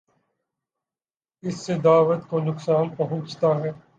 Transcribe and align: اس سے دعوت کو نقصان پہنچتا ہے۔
اس 1.43 1.57
سے 1.57 1.73
دعوت 1.75 2.27
کو 2.29 2.39
نقصان 2.39 2.89
پہنچتا 2.89 3.47
ہے۔ 3.55 3.71